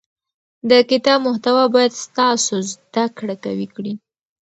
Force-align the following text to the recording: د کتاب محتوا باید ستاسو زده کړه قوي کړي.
د 0.69 0.71
کتاب 0.89 1.19
محتوا 1.27 1.63
باید 1.75 1.91
ستاسو 2.05 2.55
زده 2.71 3.05
کړه 3.17 3.35
قوي 3.43 3.67
کړي. 3.75 3.93